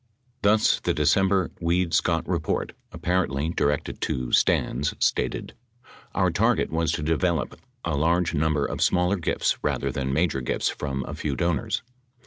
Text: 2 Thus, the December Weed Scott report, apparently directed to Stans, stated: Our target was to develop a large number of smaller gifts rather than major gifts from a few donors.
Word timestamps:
2 0.41 0.49
Thus, 0.49 0.79
the 0.79 0.95
December 0.95 1.51
Weed 1.59 1.93
Scott 1.93 2.27
report, 2.27 2.73
apparently 2.91 3.49
directed 3.49 4.01
to 4.01 4.31
Stans, 4.31 4.95
stated: 4.97 5.53
Our 6.15 6.31
target 6.31 6.71
was 6.71 6.91
to 6.93 7.03
develop 7.03 7.59
a 7.85 7.95
large 7.95 8.33
number 8.33 8.65
of 8.65 8.81
smaller 8.81 9.17
gifts 9.17 9.59
rather 9.63 9.91
than 9.91 10.11
major 10.11 10.41
gifts 10.41 10.69
from 10.69 11.05
a 11.07 11.13
few 11.13 11.35
donors. 11.35 11.83